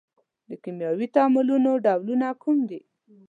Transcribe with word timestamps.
د 0.49 0.51
کیمیاوي 0.63 1.07
تعاملونو 1.15 1.71
ډولونه 1.85 2.27
کوم 2.41 2.57
دي؟ 2.69 2.81